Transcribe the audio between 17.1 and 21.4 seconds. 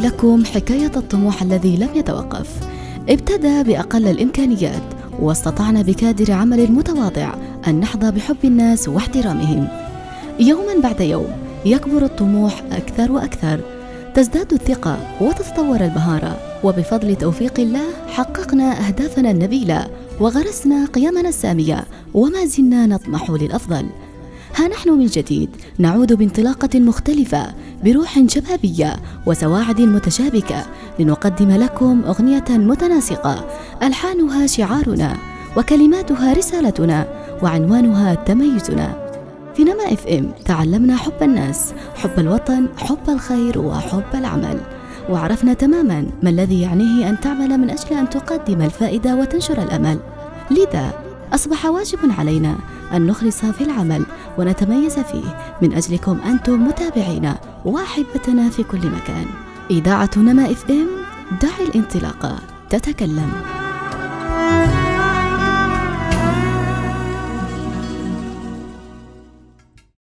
توفيق الله حققنا أهدافنا النبيلة وغرسنا قيمنا